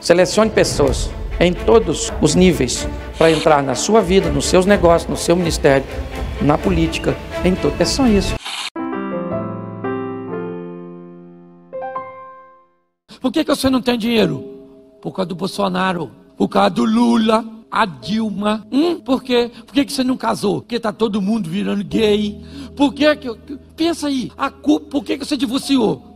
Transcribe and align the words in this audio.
Selecione 0.00 0.50
pessoas 0.50 1.10
em 1.40 1.52
todos 1.52 2.12
os 2.20 2.34
níveis 2.34 2.88
para 3.18 3.30
entrar 3.30 3.62
na 3.62 3.74
sua 3.74 4.00
vida, 4.00 4.30
nos 4.30 4.46
seus 4.46 4.66
negócios, 4.66 5.08
no 5.10 5.16
seu 5.16 5.36
ministério, 5.36 5.86
na 6.40 6.56
política, 6.56 7.16
em 7.44 7.54
tudo. 7.54 7.74
É 7.78 7.84
só 7.84 8.06
isso. 8.06 8.34
Por 13.20 13.32
que, 13.32 13.44
que 13.44 13.54
você 13.54 13.68
não 13.68 13.82
tem 13.82 13.98
dinheiro? 13.98 14.44
Por 15.02 15.12
causa 15.12 15.28
do 15.28 15.34
Bolsonaro, 15.34 16.10
por 16.36 16.48
causa 16.48 16.70
do 16.70 16.84
Lula, 16.84 17.44
a 17.70 17.84
Dilma. 17.84 18.66
Hum? 18.70 19.00
Por 19.00 19.22
quê? 19.22 19.50
Por 19.66 19.74
que, 19.74 19.84
que 19.84 19.92
você 19.92 20.04
não 20.04 20.16
casou? 20.16 20.60
Porque 20.60 20.78
tá 20.78 20.92
todo 20.92 21.20
mundo 21.20 21.50
virando 21.50 21.84
gay. 21.84 22.40
Por 22.76 22.94
que 22.94 23.16
que... 23.16 23.28
Pensa 23.76 24.06
aí, 24.06 24.32
a 24.36 24.50
culpa, 24.50 24.86
por 24.90 25.04
que, 25.04 25.18
que 25.18 25.24
você 25.24 25.36
divorciou? 25.36 26.15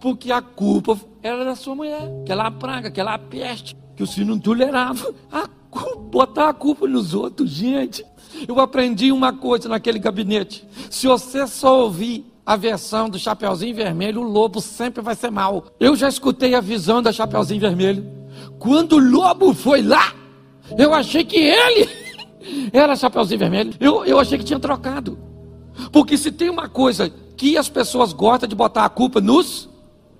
Porque 0.00 0.30
a 0.30 0.40
culpa 0.40 0.98
era 1.22 1.44
da 1.44 1.56
sua 1.56 1.74
mulher, 1.74 2.08
aquela 2.22 2.50
praga, 2.50 2.88
aquela 2.88 3.18
peste, 3.18 3.76
que 3.96 4.02
o 4.02 4.06
senhor 4.06 4.26
não 4.26 4.38
tolerava. 4.38 5.12
A 5.30 5.48
culpa, 5.70 5.96
botar 5.96 6.48
a 6.48 6.54
culpa 6.54 6.86
nos 6.86 7.14
outros, 7.14 7.50
gente. 7.50 8.04
Eu 8.46 8.60
aprendi 8.60 9.10
uma 9.10 9.32
coisa 9.32 9.68
naquele 9.68 9.98
gabinete. 9.98 10.66
Se 10.90 11.06
você 11.06 11.46
só 11.46 11.82
ouvir 11.82 12.24
a 12.46 12.56
versão 12.56 13.10
do 13.10 13.18
Chapeuzinho 13.18 13.74
Vermelho, 13.74 14.20
o 14.20 14.24
lobo 14.24 14.60
sempre 14.60 15.02
vai 15.02 15.14
ser 15.14 15.30
mal. 15.30 15.66
Eu 15.78 15.96
já 15.96 16.08
escutei 16.08 16.54
a 16.54 16.60
visão 16.60 17.02
da 17.02 17.12
Chapeuzinho 17.12 17.60
Vermelho. 17.60 18.06
Quando 18.58 18.94
o 18.94 18.98
lobo 18.98 19.52
foi 19.52 19.82
lá, 19.82 20.14
eu 20.78 20.94
achei 20.94 21.24
que 21.24 21.36
ele 21.36 21.88
era 22.72 22.96
Chapeuzinho 22.96 23.38
Vermelho. 23.38 23.74
Eu, 23.80 24.04
eu 24.04 24.18
achei 24.18 24.38
que 24.38 24.44
tinha 24.44 24.60
trocado. 24.60 25.18
Porque 25.92 26.16
se 26.16 26.30
tem 26.30 26.48
uma 26.48 26.68
coisa 26.68 27.12
que 27.36 27.56
as 27.56 27.68
pessoas 27.68 28.12
gostam 28.12 28.48
de 28.48 28.54
botar 28.54 28.84
a 28.84 28.88
culpa 28.88 29.20
nos, 29.20 29.68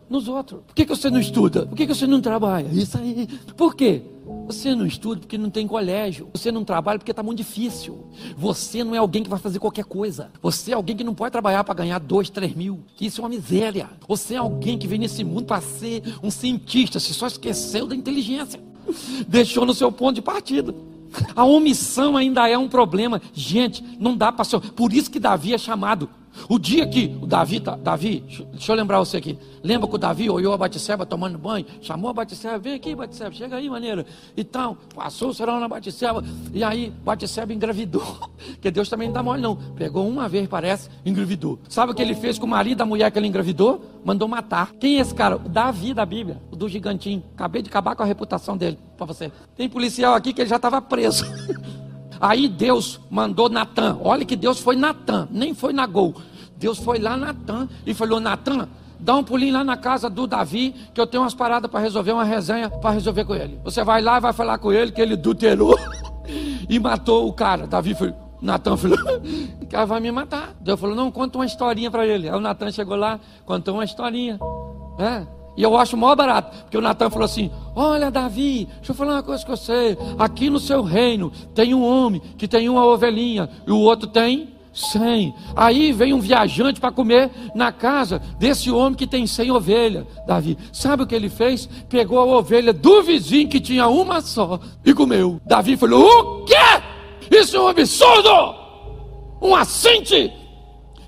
nos 0.08 0.28
outros. 0.28 0.60
Por 0.66 0.74
que, 0.74 0.84
que 0.84 0.94
você 0.94 1.10
não 1.10 1.20
estuda? 1.20 1.66
Por 1.66 1.76
que, 1.76 1.86
que 1.86 1.94
você 1.94 2.06
não 2.06 2.20
trabalha? 2.20 2.68
Isso 2.72 2.96
aí. 2.98 3.26
Por 3.56 3.74
quê? 3.74 4.02
Você 4.46 4.74
não 4.74 4.86
estuda 4.86 5.20
porque 5.20 5.38
não 5.38 5.50
tem 5.50 5.66
colégio. 5.66 6.28
Você 6.32 6.52
não 6.52 6.64
trabalha 6.64 6.98
porque 6.98 7.10
está 7.10 7.22
muito 7.22 7.38
difícil. 7.38 8.06
Você 8.36 8.84
não 8.84 8.94
é 8.94 8.98
alguém 8.98 9.22
que 9.22 9.28
vai 9.28 9.38
fazer 9.38 9.58
qualquer 9.58 9.84
coisa. 9.84 10.30
Você 10.42 10.72
é 10.72 10.74
alguém 10.74 10.96
que 10.96 11.04
não 11.04 11.14
pode 11.14 11.32
trabalhar 11.32 11.64
para 11.64 11.74
ganhar 11.74 11.98
dois, 11.98 12.30
três 12.30 12.54
mil. 12.54 12.80
Isso 13.00 13.20
é 13.20 13.24
uma 13.24 13.30
miséria. 13.30 13.88
Você 14.06 14.34
é 14.34 14.38
alguém 14.38 14.78
que 14.78 14.86
vem 14.86 14.98
nesse 14.98 15.24
mundo 15.24 15.44
para 15.44 15.60
ser 15.60 16.02
um 16.22 16.30
cientista. 16.30 17.00
Você 17.00 17.12
só 17.12 17.26
esqueceu 17.26 17.86
da 17.86 17.94
inteligência. 17.94 18.60
Deixou 19.28 19.64
no 19.64 19.74
seu 19.74 19.90
ponto 19.90 20.14
de 20.14 20.22
partida. 20.22 20.74
A 21.34 21.44
omissão 21.44 22.16
ainda 22.16 22.48
é 22.48 22.56
um 22.56 22.68
problema. 22.68 23.20
Gente, 23.32 23.82
não 23.98 24.16
dá 24.16 24.30
para 24.30 24.44
ser. 24.44 24.60
Por 24.60 24.92
isso 24.92 25.10
que 25.10 25.18
Davi 25.18 25.54
é 25.54 25.58
chamado 25.58 26.08
o 26.48 26.58
dia 26.58 26.86
que 26.86 27.14
o 27.20 27.26
Davi, 27.26 27.60
tá, 27.60 27.76
Davi, 27.76 28.24
deixa 28.52 28.72
eu 28.72 28.76
lembrar 28.76 28.98
você 29.00 29.18
aqui. 29.18 29.38
Lembra 29.62 29.86
que 29.86 29.94
o 29.94 29.98
Davi 29.98 30.30
olhou 30.30 30.54
a 30.54 30.56
Batisseba 30.56 31.04
tomando 31.04 31.36
banho, 31.36 31.66
chamou 31.82 32.10
a 32.10 32.14
Batisseba, 32.14 32.58
vem 32.58 32.74
aqui, 32.74 32.94
Batisseba, 32.94 33.32
chega 33.32 33.56
aí, 33.56 33.68
maneira. 33.68 34.06
Então, 34.34 34.78
passou 34.94 35.28
o 35.28 35.34
serão 35.34 35.60
na 35.60 35.68
Batisseba, 35.68 36.24
e 36.54 36.64
aí 36.64 36.90
Batisseba 37.04 37.52
engravidou. 37.52 38.02
Porque 38.54 38.70
Deus 38.70 38.88
também 38.88 39.08
não 39.08 39.14
dá 39.14 39.22
mole, 39.22 39.42
não. 39.42 39.56
Pegou 39.56 40.08
uma 40.08 40.26
vez, 40.26 40.48
parece, 40.48 40.88
engravidou. 41.04 41.58
Sabe 41.68 41.92
o 41.92 41.94
que 41.94 42.00
ele 42.00 42.14
fez 42.14 42.38
com 42.38 42.46
o 42.46 42.48
marido 42.48 42.78
da 42.78 42.86
mulher 42.86 43.10
que 43.10 43.18
ele 43.18 43.26
engravidou? 43.26 43.84
Mandou 44.02 44.26
matar. 44.26 44.72
Quem 44.80 44.96
é 44.96 45.00
esse 45.00 45.14
cara? 45.14 45.36
O 45.36 45.48
Davi 45.50 45.92
da 45.92 46.06
Bíblia, 46.06 46.40
o 46.50 46.56
do 46.56 46.66
gigantinho. 46.66 47.22
Acabei 47.34 47.60
de 47.60 47.68
acabar 47.68 47.94
com 47.94 48.02
a 48.02 48.06
reputação 48.06 48.56
dele 48.56 48.78
para 48.96 49.04
você. 49.04 49.30
Tem 49.54 49.68
policial 49.68 50.14
aqui 50.14 50.32
que 50.32 50.40
ele 50.40 50.48
já 50.48 50.56
estava 50.56 50.80
preso. 50.80 51.26
Aí 52.20 52.48
Deus 52.48 53.00
mandou 53.10 53.48
Natan. 53.48 53.98
Olha 54.02 54.24
que 54.24 54.34
Deus 54.34 54.58
foi 54.58 54.76
Natan, 54.76 55.28
nem 55.30 55.54
foi 55.54 55.72
Nagol. 55.72 56.14
Deus 56.58 56.78
foi 56.78 56.98
lá 56.98 57.16
Natan 57.16 57.68
e 57.86 57.94
falou: 57.94 58.20
Natan, 58.20 58.68
dá 58.98 59.14
um 59.16 59.22
pulinho 59.22 59.54
lá 59.54 59.64
na 59.64 59.76
casa 59.76 60.10
do 60.10 60.26
Davi, 60.26 60.74
que 60.92 61.00
eu 61.00 61.06
tenho 61.06 61.22
umas 61.22 61.34
paradas 61.34 61.70
para 61.70 61.80
resolver, 61.80 62.12
uma 62.12 62.24
resenha 62.24 62.68
para 62.68 62.90
resolver 62.90 63.24
com 63.24 63.34
ele. 63.34 63.58
Você 63.64 63.84
vai 63.84 64.02
lá 64.02 64.18
e 64.18 64.20
vai 64.20 64.32
falar 64.32 64.58
com 64.58 64.72
ele 64.72 64.92
que 64.92 65.00
ele 65.00 65.14
adulterou 65.14 65.78
e 66.68 66.78
matou 66.78 67.28
o 67.28 67.32
cara. 67.32 67.66
Davi 67.66 67.94
foi. 67.94 68.12
Natan 68.40 68.76
falou, 68.76 68.98
o 69.60 69.66
cara 69.66 69.84
vai 69.84 70.00
me 70.00 70.12
matar. 70.12 70.54
Deus 70.60 70.78
falou, 70.78 70.94
não, 70.94 71.10
conta 71.10 71.38
uma 71.38 71.44
historinha 71.44 71.90
para 71.90 72.06
ele. 72.06 72.28
Aí 72.28 72.36
o 72.36 72.40
Natan 72.40 72.70
chegou 72.70 72.96
lá, 72.96 73.18
contou 73.44 73.74
uma 73.74 73.84
historinha. 73.84 74.38
É, 74.96 75.26
e 75.56 75.62
eu 75.64 75.76
acho 75.76 75.96
maior 75.96 76.14
barato, 76.14 76.56
porque 76.62 76.78
o 76.78 76.80
Natan 76.80 77.10
falou 77.10 77.24
assim: 77.24 77.50
Olha, 77.74 78.12
Davi, 78.12 78.68
deixa 78.76 78.92
eu 78.92 78.94
falar 78.94 79.14
uma 79.14 79.22
coisa 79.24 79.44
com 79.44 79.56
você. 79.56 79.98
Aqui 80.16 80.48
no 80.48 80.60
seu 80.60 80.82
reino 80.82 81.32
tem 81.52 81.74
um 81.74 81.84
homem 81.84 82.20
que 82.36 82.46
tem 82.46 82.68
uma 82.68 82.84
ovelhinha 82.84 83.48
e 83.66 83.72
o 83.72 83.78
outro 83.78 84.08
tem 84.08 84.54
cem. 84.78 85.34
Aí 85.56 85.92
vem 85.92 86.14
um 86.14 86.20
viajante 86.20 86.80
para 86.80 86.92
comer 86.92 87.30
na 87.54 87.72
casa 87.72 88.20
desse 88.38 88.70
homem 88.70 88.94
que 88.94 89.06
tem 89.06 89.26
cem 89.26 89.50
ovelhas. 89.50 90.06
Davi, 90.26 90.56
sabe 90.72 91.02
o 91.02 91.06
que 91.06 91.14
ele 91.14 91.28
fez? 91.28 91.68
Pegou 91.88 92.18
a 92.18 92.24
ovelha 92.38 92.72
do 92.72 93.02
vizinho 93.02 93.48
que 93.48 93.60
tinha 93.60 93.88
uma 93.88 94.20
só 94.20 94.60
e 94.84 94.94
comeu. 94.94 95.40
Davi 95.44 95.76
falou: 95.76 96.04
O 96.04 96.44
quê? 96.44 96.54
Isso 97.30 97.56
é 97.56 97.60
um 97.60 97.68
absurdo! 97.68 98.54
Um 99.42 99.54
assinte! 99.54 100.32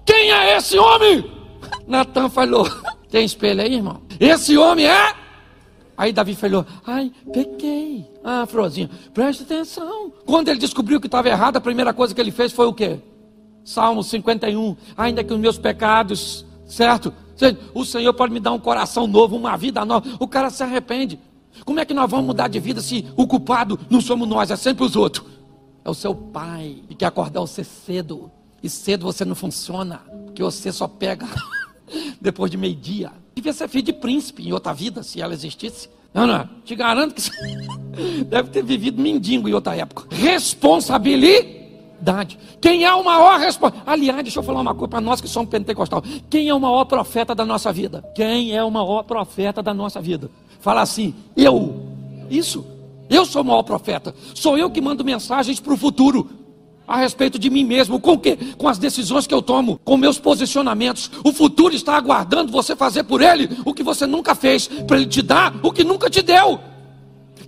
Quem 0.05 0.33
é 0.33 0.57
esse 0.57 0.79
homem? 0.79 1.25
Natan 1.87 2.29
falou: 2.29 2.69
Tem 3.11 3.25
espelho 3.25 3.63
aí, 3.63 3.75
irmão? 3.75 4.03
Esse 4.19 4.57
homem 4.57 4.87
é. 4.87 5.15
Aí 5.97 6.13
Davi 6.13 6.35
falou: 6.35 6.65
Ai, 6.87 7.13
pequei. 7.33 8.11
Ah, 8.25 8.47
Frozinho, 8.47 8.91
preste 9.13 9.43
atenção. 9.43 10.13
Quando 10.25 10.49
ele 10.49 10.59
descobriu 10.59 11.01
que 11.01 11.07
estava 11.07 11.29
errado, 11.29 11.57
a 11.57 11.61
primeira 11.61 11.93
coisa 11.93 12.15
que 12.15 12.21
ele 12.21 12.31
fez 12.31 12.53
foi 12.53 12.67
o 12.67 12.73
quê? 12.73 12.99
Salmo 13.65 14.03
51. 14.03 14.77
Ainda 14.97 15.25
que 15.25 15.33
os 15.33 15.39
meus 15.39 15.59
pecados, 15.59 16.45
certo? 16.67 17.13
O 17.75 17.85
Senhor 17.85 18.13
pode 18.13 18.33
me 18.33 18.41
dar 18.41 18.53
um 18.53 18.59
coração 18.59 19.07
novo, 19.07 19.37
uma 19.37 19.57
vida 19.57 19.85
nova. 19.85 20.07
O 20.19 20.29
cara 20.29 20.51
se 20.51 20.63
arrepende. 20.63 21.19
Como 21.65 21.81
é 21.81 21.85
que 21.85 21.95
nós 21.95 22.11
vamos 22.11 22.27
mudar 22.27 22.49
de 22.49 22.61
vida 22.61 22.81
se 22.81 23.07
o 23.17 23.27
culpado 23.27 23.79
não 23.89 24.01
somos 24.01 24.29
nós, 24.29 24.51
é 24.51 24.57
sempre 24.57 24.85
os 24.85 24.97
outros? 24.97 25.27
É 25.85 25.91
o 25.91 25.95
seu 25.95 26.15
pai 26.15 26.83
que 26.97 27.05
acordar 27.05 27.41
você 27.41 27.65
cedo. 27.65 28.31
E 28.63 28.69
cedo 28.69 29.07
você 29.07 29.25
não 29.25 29.35
funciona, 29.35 30.03
porque 30.27 30.43
você 30.43 30.71
só 30.71 30.87
pega 30.87 31.27
depois 32.21 32.51
de 32.51 32.59
meio-dia. 32.59 33.11
Devia 33.35 33.53
ser 33.55 33.69
filho 33.69 33.85
de 33.85 33.93
príncipe 33.93 34.47
em 34.47 34.53
outra 34.53 34.75
vida, 34.75 35.03
se 35.03 35.21
ela 35.21 35.33
existisse. 35.33 35.89
Não, 36.13 36.27
não, 36.27 36.49
te 36.65 36.75
garanto 36.75 37.15
que 37.15 37.31
deve 38.29 38.51
ter 38.51 38.63
vivido 38.63 39.01
mendigo 39.01 39.49
em 39.49 39.55
outra 39.55 39.75
época. 39.77 40.15
Responsabilidade. 40.15 41.60
Quem 42.61 42.85
é 42.85 42.95
o 42.95 43.05
maior 43.05 43.39
responsável? 43.39 43.83
Aliás, 43.87 44.23
deixa 44.23 44.39
eu 44.39 44.43
falar 44.43 44.61
uma 44.61 44.75
coisa 44.75 44.89
para 44.89 45.01
nós 45.01 45.21
que 45.21 45.29
somos 45.29 45.51
pentecostal. 45.51 46.03
Quem 46.29 46.49
é 46.49 46.55
o 46.55 46.61
maior 46.61 46.85
profeta 46.85 47.35
da 47.35 47.45
nossa 47.45 47.73
vida? 47.73 48.05
Quem 48.15 48.53
é 48.57 48.63
o 48.63 48.71
maior 48.71 49.03
profeta 49.03 49.63
da 49.63 49.75
nossa 49.75 50.01
vida? 50.01 50.31
Fala 50.61 50.83
assim, 50.83 51.15
eu. 51.37 51.87
Isso. 52.31 52.65
Eu 53.09 53.27
sou 53.27 53.43
o 53.43 53.45
maior 53.45 53.63
profeta. 53.63 54.15
Sou 54.35 54.57
eu 54.57 54.71
que 54.71 54.81
mando 54.81 55.05
mensagens 55.05 55.59
para 55.59 55.75
o 55.75 55.77
futuro 55.77 56.31
a 56.87 56.97
respeito 56.97 57.39
de 57.39 57.49
mim 57.49 57.65
mesmo. 57.65 58.01
Com 58.01 58.13
o 58.13 58.19
quê? 58.19 58.37
Com 58.59 58.69
as 58.69 58.79
decisões 58.79 59.27
que 59.27 59.35
eu 59.35 59.41
tomo, 59.41 59.81
com 59.85 59.97
meus 59.97 60.19
posicionamentos. 60.19 61.11
O 61.25 61.33
futuro 61.33 61.75
está 61.75 61.97
aguardando 61.97 62.51
você 62.51 62.75
fazer 62.75 63.05
por 63.05 63.23
ele 63.23 63.49
o 63.65 63.73
que 63.73 63.83
você 63.83 64.07
nunca 64.07 64.35
fez, 64.35 64.67
para 64.67 64.97
ele 64.97 65.07
te 65.07 65.23
dar 65.23 65.55
o 65.63 65.71
que 65.71 65.85
nunca 65.85 66.11
te 66.11 66.23
deu. 66.23 66.59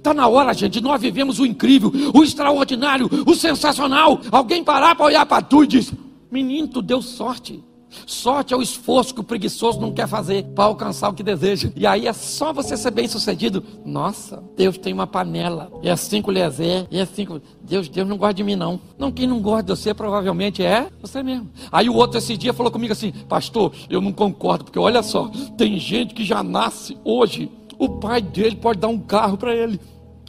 Está 0.03 0.13
na 0.13 0.27
hora, 0.27 0.53
gente, 0.53 0.81
nós 0.81 1.01
vivemos 1.01 1.39
o 1.39 1.47
incrível, 1.47 1.93
o 2.13 2.25
extraordinário, 2.25 3.09
o 3.25 3.37
sensacional. 3.37 4.21
Alguém 4.33 4.65
parar 4.65 4.97
para 4.97 5.07
olhar 5.07 5.25
para 5.25 5.41
tu 5.41 5.63
e 5.63 5.67
diz: 5.69 5.93
Menino, 6.29 6.67
tu 6.67 6.83
deu 6.83 7.01
sorte. 7.01 7.63
Sorte 8.05 8.53
é 8.53 8.57
o 8.57 8.62
esforço 8.62 9.15
que 9.15 9.21
o 9.21 9.25
preguiçoso 9.25 9.81
não 9.81 9.93
quer 9.93 10.09
fazer 10.09 10.43
para 10.57 10.65
alcançar 10.65 11.09
o 11.09 11.15
que 11.15 11.23
deseja. 11.23 11.71
E 11.77 11.87
aí 11.87 12.09
é 12.09 12.12
só 12.12 12.53
você 12.53 12.77
ser 12.77 12.91
bem 12.91 13.07
sucedido. 13.07 13.62
Nossa, 13.85 14.43
Deus 14.57 14.77
tem 14.77 14.93
uma 14.93 15.07
panela. 15.07 15.71
E 15.85 15.89
é 15.89 15.95
cinco 15.95 16.33
lezé. 16.33 16.85
E 16.91 16.99
é 16.99 17.07
cinco. 17.07 17.41
Deus, 17.62 17.89
Deus 17.89 18.09
não 18.09 18.17
gosta 18.17 18.35
de 18.35 18.43
mim, 18.43 18.57
não. 18.57 18.81
Não, 18.99 19.12
quem 19.12 19.29
não 19.29 19.41
gosta 19.41 19.62
de 19.62 19.69
você 19.69 19.95
provavelmente 19.95 20.65
é 20.65 20.89
você 21.01 21.23
mesmo. 21.23 21.49
Aí 21.71 21.89
o 21.89 21.95
outro 21.95 22.19
esse 22.19 22.37
dia 22.37 22.53
falou 22.53 22.73
comigo 22.73 22.93
assim: 22.93 23.12
Pastor, 23.29 23.73
eu 23.89 24.01
não 24.01 24.12
concordo, 24.12 24.65
porque 24.65 24.81
olha 24.81 25.01
só, 25.01 25.31
tem 25.57 25.79
gente 25.79 26.12
que 26.12 26.25
já 26.25 26.43
nasce 26.43 26.99
hoje. 27.05 27.49
O 27.79 27.89
pai 27.89 28.21
dele 28.21 28.57
pode 28.57 28.81
dar 28.81 28.89
um 28.89 28.99
carro 28.99 29.37
para 29.37 29.55
ele. 29.55 29.81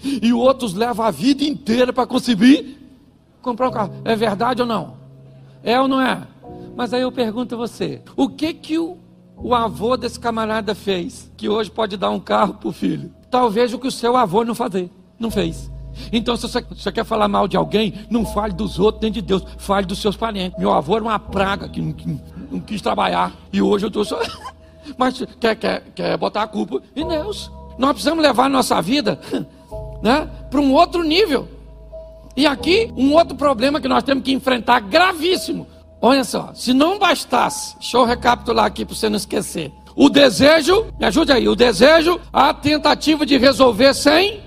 E 0.03 0.33
outros 0.33 0.73
levam 0.73 1.05
a 1.05 1.11
vida 1.11 1.43
inteira 1.43 1.93
para 1.93 2.05
conseguir 2.05 2.77
comprar 3.41 3.69
um 3.69 3.71
carro. 3.71 3.93
É 4.03 4.15
verdade 4.15 4.61
ou 4.61 4.67
não? 4.67 4.95
É 5.63 5.79
ou 5.79 5.87
não 5.87 6.01
é? 6.01 6.27
Mas 6.75 6.93
aí 6.93 7.01
eu 7.01 7.11
pergunto 7.11 7.55
a 7.55 7.57
você: 7.57 8.01
o 8.15 8.27
que 8.29 8.53
que 8.53 8.77
o, 8.77 8.97
o 9.37 9.53
avô 9.53 9.95
desse 9.95 10.19
camarada 10.19 10.75
fez 10.75 11.31
que 11.37 11.47
hoje 11.47 11.71
pode 11.71 11.97
dar 11.97 12.09
um 12.09 12.19
carro 12.19 12.55
para 12.55 12.69
o 12.69 12.73
filho? 12.73 13.13
Talvez 13.29 13.73
o 13.73 13.79
que 13.79 13.87
o 13.87 13.91
seu 13.91 14.15
avô 14.15 14.43
não 14.43 14.53
fazer, 14.53 14.89
não 15.19 15.31
fez. 15.31 15.71
Então, 16.11 16.35
se 16.35 16.43
você, 16.43 16.61
você, 16.61 16.91
quer 16.91 17.05
falar 17.05 17.27
mal 17.27 17.47
de 17.47 17.55
alguém, 17.55 17.93
não 18.09 18.25
fale 18.25 18.53
dos 18.53 18.79
outros 18.79 19.01
nem 19.03 19.11
de 19.11 19.21
Deus, 19.21 19.43
fale 19.57 19.85
dos 19.85 19.99
seus 19.99 20.15
parentes. 20.15 20.57
Meu 20.57 20.73
avô 20.73 20.95
era 20.95 21.03
uma 21.03 21.19
praga 21.19 21.69
que 21.69 21.81
não, 21.81 21.93
que 21.93 22.19
não 22.51 22.59
quis 22.59 22.81
trabalhar 22.81 23.31
e 23.51 23.61
hoje 23.61 23.85
eu 23.85 23.87
estou 23.87 24.03
só. 24.03 24.19
Mas 24.97 25.23
quer, 25.39 25.55
quer, 25.55 25.83
quer 25.95 26.17
botar 26.17 26.43
a 26.43 26.47
culpa 26.47 26.81
em 26.95 27.07
Deus. 27.07 27.51
Nós 27.77 27.91
precisamos 27.91 28.23
levar 28.23 28.45
a 28.45 28.49
nossa 28.49 28.81
vida 28.81 29.19
né, 30.03 30.29
para 30.51 30.59
um 30.59 30.71
outro 30.73 31.01
nível. 31.01 31.47
E 32.35 32.45
aqui, 32.45 32.91
um 32.95 33.13
outro 33.13 33.35
problema 33.35 33.79
que 33.79 33.87
nós 33.87 34.03
temos 34.03 34.23
que 34.23 34.33
enfrentar 34.33 34.79
gravíssimo 34.81 35.67
Olha 36.05 36.25
só, 36.25 36.51
se 36.53 36.73
não 36.73 36.99
bastasse, 36.99 37.77
deixa 37.79 37.95
eu 37.95 38.03
recapitular 38.03 38.65
aqui 38.65 38.83
para 38.83 38.93
você 38.93 39.07
não 39.07 39.15
esquecer. 39.15 39.71
O 39.95 40.09
desejo, 40.09 40.87
me 40.99 41.05
ajude 41.05 41.31
aí, 41.31 41.47
o 41.47 41.55
desejo, 41.55 42.19
a 42.33 42.53
tentativa 42.53 43.25
de 43.25 43.37
resolver 43.37 43.93
sem 43.93 44.41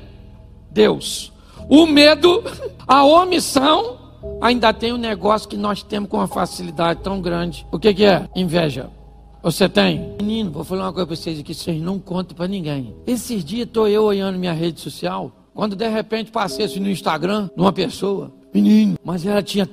Deus. 0.70 1.32
O 1.66 1.86
medo, 1.86 2.44
a 2.86 3.02
omissão, 3.04 3.96
ainda 4.38 4.70
tem 4.70 4.92
um 4.92 4.98
negócio 4.98 5.48
que 5.48 5.56
nós 5.56 5.82
temos 5.82 6.10
com 6.10 6.18
uma 6.18 6.28
facilidade 6.28 7.00
tão 7.00 7.22
grande. 7.22 7.66
O 7.72 7.78
que, 7.78 7.94
que 7.94 8.04
é? 8.04 8.28
Inveja. 8.36 8.90
Você 9.42 9.66
tem? 9.66 10.14
Menino, 10.20 10.50
vou 10.50 10.62
falar 10.62 10.82
uma 10.82 10.92
coisa 10.92 11.06
para 11.06 11.16
vocês 11.16 11.40
aqui, 11.40 11.54
vocês 11.54 11.80
não 11.80 11.98
contam 11.98 12.36
para 12.36 12.46
ninguém. 12.46 12.94
Esses 13.06 13.42
dias 13.42 13.66
estou 13.66 13.88
eu 13.88 14.04
olhando 14.04 14.38
minha 14.38 14.52
rede 14.52 14.78
social, 14.78 15.32
quando 15.56 15.74
de 15.74 15.88
repente 15.88 16.30
passei 16.30 16.66
assim 16.66 16.78
no 16.78 16.90
Instagram 16.90 17.48
de 17.56 17.60
uma 17.62 17.72
pessoa, 17.72 18.30
menino, 18.52 18.98
mas 19.02 19.24
ela 19.24 19.42
tinha 19.42 19.66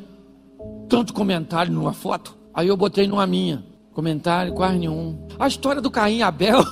tanto 0.88 1.14
comentário 1.14 1.74
numa 1.74 1.92
foto, 1.92 2.38
aí 2.54 2.70
eu 2.70 2.78
botei 2.78 3.06
numa 3.06 3.28
minha, 3.28 3.66
comentário 3.94 4.54
quase 4.54 4.78
nenhum. 4.78 5.28
A 5.38 5.46
história 5.46 5.82
do 5.82 5.92
Caim 5.92 6.20
e 6.20 6.24
Abel 6.24 6.64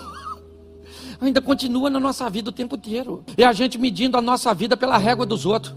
ainda 1.19 1.41
continua 1.41 1.89
na 1.89 1.99
nossa 1.99 2.29
vida 2.29 2.51
o 2.51 2.53
tempo 2.53 2.77
inteiro. 2.77 3.21
É 3.35 3.43
a 3.43 3.51
gente 3.51 3.77
medindo 3.77 4.17
a 4.17 4.21
nossa 4.21 4.53
vida 4.53 4.77
pela 4.77 4.97
régua 4.97 5.25
dos 5.25 5.45
outros. 5.45 5.75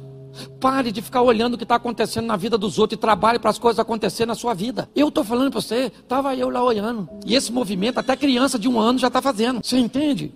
Pare 0.60 0.92
de 0.92 1.02
ficar 1.02 1.22
olhando 1.22 1.54
o 1.54 1.58
que 1.58 1.64
está 1.64 1.74
acontecendo 1.74 2.26
na 2.26 2.36
vida 2.36 2.56
dos 2.56 2.78
outros 2.78 2.96
e 2.96 3.00
trabalhe 3.00 3.40
para 3.40 3.50
as 3.50 3.58
coisas 3.58 3.80
acontecerem 3.80 4.28
na 4.28 4.36
sua 4.36 4.54
vida. 4.54 4.88
Eu 4.94 5.08
estou 5.08 5.24
falando 5.24 5.50
para 5.50 5.60
você, 5.60 5.86
estava 5.86 6.36
eu 6.36 6.50
lá 6.50 6.62
olhando. 6.62 7.08
E 7.26 7.34
esse 7.34 7.52
movimento, 7.52 7.98
até 7.98 8.16
criança 8.16 8.60
de 8.60 8.68
um 8.68 8.78
ano 8.78 8.98
já 8.98 9.08
está 9.08 9.20
fazendo. 9.20 9.60
Você 9.60 9.78
entende? 9.78 10.32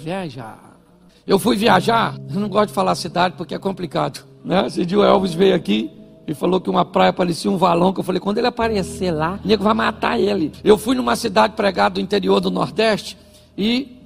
Inveja. 0.00 0.54
Eu 1.26 1.38
fui 1.38 1.56
viajar, 1.56 2.16
eu 2.32 2.40
não 2.40 2.48
gosto 2.48 2.68
de 2.68 2.74
falar 2.74 2.94
cidade 2.94 3.34
porque 3.36 3.54
é 3.54 3.58
complicado. 3.58 4.24
Né? 4.44 4.66
O 4.96 5.02
Elvis 5.02 5.34
veio 5.34 5.54
aqui, 5.54 5.90
e 6.26 6.34
falou 6.34 6.60
que 6.60 6.70
uma 6.70 6.84
praia 6.84 7.12
parecia 7.12 7.50
um 7.50 7.56
valão, 7.56 7.92
que 7.92 8.00
eu 8.00 8.04
falei, 8.04 8.20
quando 8.20 8.38
ele 8.38 8.46
aparecer 8.46 9.10
lá, 9.10 9.38
o 9.44 9.48
nego 9.48 9.64
vai 9.64 9.74
matar 9.74 10.18
ele. 10.18 10.52
Eu 10.62 10.78
fui 10.78 10.94
numa 10.94 11.16
cidade 11.16 11.54
pregada 11.54 11.94
do 11.96 12.00
interior 12.00 12.40
do 12.40 12.50
Nordeste 12.50 13.18
e 13.58 14.00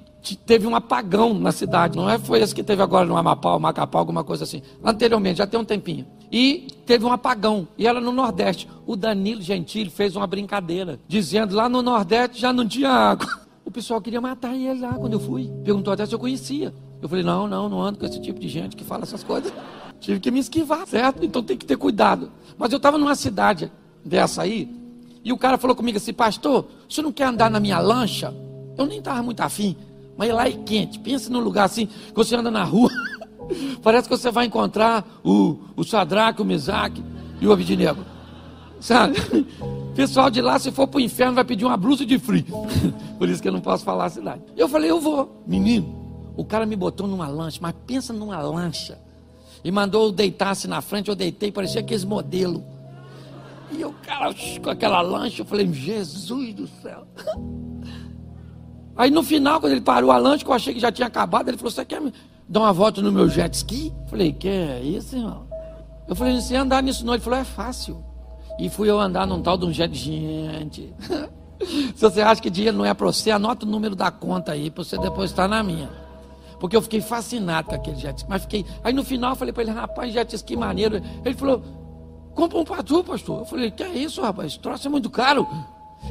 teve 0.46 0.66
um 0.66 0.74
apagão 0.74 1.34
na 1.34 1.52
cidade. 1.52 1.96
Não 1.96 2.08
é 2.08 2.18
foi 2.18 2.40
esse 2.40 2.54
que 2.54 2.62
teve 2.62 2.82
agora 2.82 3.04
no 3.04 3.16
Amapá, 3.16 3.58
Macapá, 3.58 3.98
alguma 3.98 4.24
coisa 4.24 4.44
assim. 4.44 4.62
Anteriormente, 4.82 5.38
já 5.38 5.46
tem 5.46 5.60
um 5.60 5.64
tempinho. 5.64 6.06
E 6.32 6.66
teve 6.86 7.04
um 7.04 7.12
apagão. 7.12 7.68
E 7.76 7.86
ela 7.86 8.00
no 8.00 8.10
Nordeste. 8.10 8.68
O 8.86 8.96
Danilo 8.96 9.42
Gentili 9.42 9.90
fez 9.90 10.16
uma 10.16 10.26
brincadeira, 10.26 10.98
dizendo 11.06 11.54
lá 11.54 11.68
no 11.68 11.82
Nordeste 11.82 12.40
já 12.40 12.52
não 12.52 12.66
tinha 12.66 12.88
água. 12.88 13.28
Pessoal 13.74 14.00
queria 14.00 14.20
matar 14.20 14.54
ele 14.54 14.80
lá 14.80 14.94
quando 14.94 15.14
eu 15.14 15.20
fui. 15.20 15.50
Perguntou 15.64 15.92
até 15.92 16.06
se 16.06 16.14
eu 16.14 16.18
conhecia. 16.18 16.72
Eu 17.02 17.08
falei, 17.08 17.24
não, 17.24 17.48
não, 17.48 17.68
não 17.68 17.82
ando 17.82 17.98
com 17.98 18.06
esse 18.06 18.20
tipo 18.20 18.38
de 18.38 18.48
gente 18.48 18.76
que 18.76 18.84
fala 18.84 19.02
essas 19.02 19.24
coisas. 19.24 19.52
Tive 19.98 20.20
que 20.20 20.30
me 20.30 20.38
esquivar, 20.38 20.86
certo? 20.86 21.24
Então 21.24 21.42
tem 21.42 21.56
que 21.56 21.66
ter 21.66 21.76
cuidado. 21.76 22.30
Mas 22.56 22.70
eu 22.70 22.76
estava 22.76 22.96
numa 22.96 23.16
cidade 23.16 23.72
dessa 24.04 24.42
aí, 24.42 24.72
e 25.24 25.32
o 25.32 25.36
cara 25.36 25.58
falou 25.58 25.74
comigo 25.74 25.98
assim, 25.98 26.12
pastor, 26.12 26.68
você 26.88 27.02
não 27.02 27.10
quer 27.10 27.24
andar 27.24 27.50
na 27.50 27.58
minha 27.58 27.80
lancha? 27.80 28.32
Eu 28.78 28.86
nem 28.86 29.00
estava 29.00 29.20
muito 29.24 29.40
afim, 29.40 29.76
mas 30.16 30.32
lá 30.32 30.46
é 30.46 30.52
quente. 30.52 31.00
Pensa 31.00 31.28
num 31.28 31.40
lugar 31.40 31.64
assim, 31.64 31.86
que 31.86 32.14
você 32.14 32.36
anda 32.36 32.52
na 32.52 32.62
rua, 32.62 32.92
parece 33.82 34.08
que 34.08 34.16
você 34.16 34.30
vai 34.30 34.46
encontrar 34.46 35.04
o, 35.24 35.58
o 35.74 35.82
Sadraque, 35.82 36.40
o 36.40 36.44
Mesaque 36.44 37.02
e 37.40 37.46
o 37.46 37.52
Abidinego. 37.52 38.04
Sabe? 38.78 39.16
Pessoal 39.94 40.28
de 40.28 40.40
lá, 40.40 40.58
se 40.58 40.72
for 40.72 40.88
para 40.88 40.98
o 40.98 41.00
inferno, 41.00 41.34
vai 41.34 41.44
pedir 41.44 41.64
uma 41.64 41.76
blusa 41.76 42.04
de 42.04 42.18
frio. 42.18 42.44
Por 43.16 43.28
isso 43.28 43.40
que 43.40 43.48
eu 43.48 43.52
não 43.52 43.60
posso 43.60 43.84
falar 43.84 44.06
a 44.06 44.10
cidade. 44.10 44.42
Eu 44.56 44.68
falei, 44.68 44.90
eu 44.90 45.00
vou. 45.00 45.42
Menino, 45.46 46.32
o 46.36 46.44
cara 46.44 46.66
me 46.66 46.74
botou 46.74 47.06
numa 47.06 47.28
lancha, 47.28 47.58
mas 47.62 47.74
pensa 47.86 48.12
numa 48.12 48.40
lancha 48.40 48.98
e 49.64 49.70
mandou 49.70 50.06
eu 50.06 50.12
deitasse 50.12 50.68
na 50.68 50.82
frente, 50.82 51.08
eu 51.08 51.14
deitei, 51.14 51.50
parecia 51.50 51.80
aqueles 51.80 52.04
modelo. 52.04 52.62
E 53.72 53.84
o 53.84 53.92
cara 53.92 54.34
com 54.62 54.70
aquela 54.70 55.00
lancha, 55.00 55.42
eu 55.42 55.46
falei, 55.46 55.72
Jesus 55.72 56.54
do 56.54 56.68
céu. 56.82 57.06
Aí 58.96 59.10
no 59.10 59.22
final, 59.22 59.60
quando 59.60 59.72
ele 59.72 59.80
parou 59.80 60.12
a 60.12 60.18
lancha, 60.18 60.44
que 60.44 60.50
eu 60.50 60.54
achei 60.54 60.74
que 60.74 60.80
já 60.80 60.92
tinha 60.92 61.08
acabado, 61.08 61.48
ele 61.48 61.56
falou, 61.56 61.70
você 61.70 61.84
quer 61.84 62.00
dar 62.48 62.60
uma 62.60 62.72
volta 62.72 63.00
no 63.00 63.10
meu 63.10 63.28
jet 63.28 63.54
ski? 63.54 63.92
Eu 64.02 64.08
falei, 64.08 64.32
que 64.32 64.48
é 64.48 64.80
isso, 64.82 65.16
irmão? 65.16 65.48
Eu 66.06 66.14
falei, 66.14 66.40
você 66.40 66.54
andar 66.54 66.82
nisso 66.82 67.04
não? 67.04 67.14
Ele 67.14 67.22
falou, 67.22 67.38
é 67.38 67.44
fácil. 67.44 68.04
E 68.58 68.68
fui 68.68 68.88
eu 68.88 68.98
andar 68.98 69.26
num 69.26 69.42
tal 69.42 69.56
de 69.56 69.66
um 69.66 69.72
jet, 69.72 69.94
gente. 69.94 70.92
Se 71.94 72.00
você 72.00 72.20
acha 72.20 72.42
que 72.42 72.50
dinheiro 72.50 72.76
não 72.76 72.84
é 72.84 72.92
para 72.92 73.06
você, 73.06 73.30
anota 73.30 73.64
o 73.64 73.68
número 73.68 73.94
da 73.96 74.10
conta 74.10 74.52
aí, 74.52 74.70
para 74.70 74.84
você 74.84 74.98
depositar 74.98 75.48
na 75.48 75.62
minha. 75.62 75.90
Porque 76.60 76.76
eu 76.76 76.82
fiquei 76.82 77.00
fascinado 77.00 77.68
com 77.68 77.74
aquele 77.74 77.96
jet 77.96 78.16
ski. 78.18 78.30
Mas 78.30 78.42
fiquei. 78.42 78.64
Aí 78.82 78.92
no 78.92 79.04
final 79.04 79.30
eu 79.30 79.36
falei 79.36 79.52
para 79.52 79.62
ele, 79.62 79.72
rapaz, 79.72 80.12
jet 80.12 80.34
ski 80.34 80.56
maneiro. 80.56 81.00
Ele 81.24 81.34
falou, 81.34 81.62
compra 82.34 82.58
um 82.58 82.64
para 82.64 82.82
tu, 82.82 83.02
pastor. 83.02 83.40
Eu 83.40 83.44
falei, 83.44 83.70
que 83.70 83.82
é 83.82 83.94
isso, 83.94 84.22
rapaz? 84.22 84.52
Esse 84.52 84.58
troço 84.60 84.86
é 84.86 84.90
muito 84.90 85.10
caro. 85.10 85.46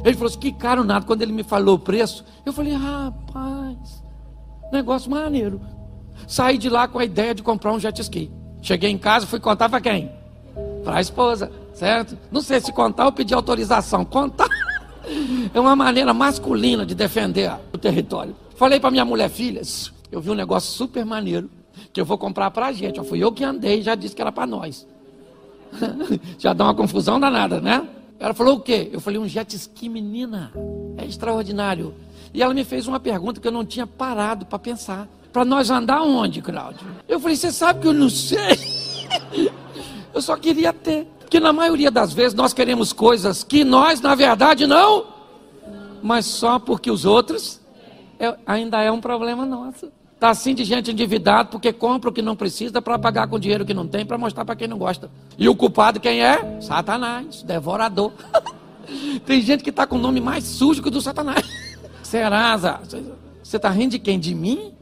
Ele 0.04 0.14
falou 0.14 0.28
assim, 0.28 0.38
que 0.38 0.52
caro 0.52 0.84
nada. 0.84 1.06
Quando 1.06 1.22
ele 1.22 1.32
me 1.32 1.42
falou 1.42 1.76
o 1.76 1.78
preço, 1.78 2.24
eu 2.44 2.52
falei, 2.52 2.72
rapaz, 2.72 4.02
negócio 4.72 5.10
maneiro. 5.10 5.60
Saí 6.26 6.58
de 6.58 6.68
lá 6.68 6.88
com 6.88 6.98
a 6.98 7.04
ideia 7.04 7.34
de 7.34 7.42
comprar 7.42 7.72
um 7.72 7.80
jet 7.80 8.00
ski. 8.00 8.30
Cheguei 8.60 8.90
em 8.90 8.98
casa, 8.98 9.26
fui 9.26 9.40
contar 9.40 9.68
para 9.68 9.80
quem? 9.80 10.10
Para 10.84 10.96
a 10.96 11.00
esposa, 11.00 11.50
certo? 11.74 12.16
Não 12.30 12.40
sei 12.40 12.60
se 12.60 12.72
contar 12.72 13.06
ou 13.06 13.12
pedir 13.12 13.34
autorização. 13.34 14.04
Contar 14.04 14.48
é 15.52 15.60
uma 15.60 15.76
maneira 15.76 16.14
masculina 16.14 16.86
de 16.86 16.94
defender 16.94 17.52
o 17.72 17.78
território. 17.78 18.34
Falei 18.56 18.80
para 18.80 18.90
minha 18.90 19.04
mulher, 19.04 19.28
filhas, 19.28 19.92
eu 20.10 20.20
vi 20.20 20.30
um 20.30 20.34
negócio 20.34 20.72
super 20.72 21.04
maneiro 21.04 21.50
que 21.92 22.00
eu 22.00 22.04
vou 22.04 22.16
comprar 22.16 22.50
para 22.50 22.66
a 22.66 22.72
gente. 22.72 22.98
Eu 22.98 23.04
fui 23.04 23.18
eu 23.22 23.32
que 23.32 23.44
andei, 23.44 23.82
já 23.82 23.94
disse 23.94 24.14
que 24.14 24.22
era 24.22 24.32
para 24.32 24.46
nós. 24.46 24.86
já 26.38 26.52
dá 26.52 26.64
uma 26.64 26.74
confusão 26.74 27.18
danada, 27.18 27.60
né? 27.60 27.86
Ela 28.18 28.32
falou 28.32 28.56
o 28.56 28.60
quê? 28.60 28.88
Eu 28.92 29.00
falei 29.00 29.18
um 29.18 29.28
jet 29.28 29.54
ski, 29.56 29.88
menina. 29.88 30.52
É 30.96 31.04
extraordinário. 31.04 31.94
E 32.32 32.42
ela 32.42 32.54
me 32.54 32.64
fez 32.64 32.86
uma 32.86 32.98
pergunta 32.98 33.40
que 33.40 33.46
eu 33.46 33.52
não 33.52 33.64
tinha 33.64 33.86
parado 33.86 34.46
para 34.46 34.58
pensar. 34.58 35.08
Para 35.32 35.44
nós 35.44 35.68
andar 35.68 36.02
onde, 36.02 36.40
Cláudio? 36.40 36.86
Eu 37.08 37.18
falei, 37.18 37.36
você 37.36 37.50
sabe 37.50 37.80
que 37.80 37.88
eu 37.88 37.92
não 37.92 38.08
sei. 38.08 38.58
eu 40.14 40.22
só 40.22 40.36
queria 40.36 40.72
ter. 40.72 41.08
Porque 41.34 41.42
na 41.42 41.52
maioria 41.52 41.90
das 41.90 42.12
vezes 42.12 42.32
nós 42.32 42.52
queremos 42.52 42.92
coisas 42.92 43.42
que 43.42 43.64
nós, 43.64 44.00
na 44.00 44.14
verdade, 44.14 44.68
não. 44.68 45.06
Mas 46.00 46.26
só 46.26 46.60
porque 46.60 46.88
os 46.88 47.04
outros 47.04 47.60
é, 48.20 48.36
ainda 48.46 48.80
é 48.80 48.92
um 48.92 49.00
problema 49.00 49.44
nosso. 49.44 49.90
Está 50.14 50.30
assim 50.30 50.54
de 50.54 50.62
gente 50.62 50.92
endividada 50.92 51.48
porque 51.48 51.72
compra 51.72 52.10
o 52.10 52.12
que 52.12 52.22
não 52.22 52.36
precisa 52.36 52.80
para 52.80 52.96
pagar 53.00 53.26
com 53.26 53.36
dinheiro 53.36 53.64
que 53.64 53.74
não 53.74 53.88
tem 53.88 54.06
para 54.06 54.16
mostrar 54.16 54.44
para 54.44 54.54
quem 54.54 54.68
não 54.68 54.78
gosta. 54.78 55.10
E 55.36 55.48
o 55.48 55.56
culpado 55.56 55.98
quem 55.98 56.22
é? 56.24 56.60
Satanás, 56.60 57.42
devorador. 57.42 58.12
tem 59.26 59.42
gente 59.42 59.64
que 59.64 59.70
está 59.70 59.88
com 59.88 59.96
o 59.96 60.00
nome 60.00 60.20
mais 60.20 60.44
sujo 60.44 60.82
que 60.82 60.86
o 60.86 60.90
do 60.92 61.00
Satanás. 61.00 61.44
Serasa, 62.04 62.78
você 63.42 63.56
está 63.56 63.70
rindo 63.70 63.90
de 63.90 63.98
quem? 63.98 64.20
De 64.20 64.36
mim? 64.36 64.72